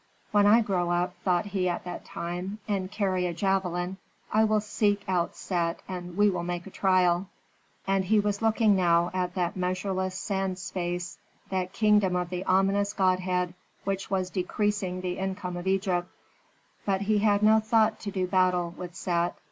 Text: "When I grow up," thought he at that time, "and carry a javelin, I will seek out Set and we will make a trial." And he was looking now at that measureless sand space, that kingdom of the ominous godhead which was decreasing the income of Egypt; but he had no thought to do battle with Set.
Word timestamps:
"When 0.31 0.47
I 0.47 0.61
grow 0.61 0.89
up," 0.89 1.13
thought 1.23 1.45
he 1.45 1.69
at 1.69 1.83
that 1.83 2.03
time, 2.05 2.57
"and 2.67 2.89
carry 2.89 3.27
a 3.27 3.35
javelin, 3.35 3.97
I 4.33 4.45
will 4.45 4.59
seek 4.59 5.03
out 5.07 5.35
Set 5.35 5.83
and 5.87 6.17
we 6.17 6.27
will 6.27 6.41
make 6.41 6.65
a 6.65 6.71
trial." 6.71 7.27
And 7.85 8.05
he 8.05 8.19
was 8.19 8.41
looking 8.41 8.75
now 8.75 9.11
at 9.13 9.35
that 9.35 9.55
measureless 9.55 10.15
sand 10.17 10.57
space, 10.57 11.19
that 11.51 11.71
kingdom 11.73 12.15
of 12.15 12.31
the 12.31 12.43
ominous 12.45 12.93
godhead 12.93 13.53
which 13.83 14.09
was 14.09 14.31
decreasing 14.31 15.01
the 15.01 15.19
income 15.19 15.55
of 15.55 15.67
Egypt; 15.67 16.07
but 16.83 17.01
he 17.01 17.19
had 17.19 17.43
no 17.43 17.59
thought 17.59 17.99
to 17.99 18.09
do 18.09 18.25
battle 18.25 18.73
with 18.75 18.95
Set. 18.95 19.35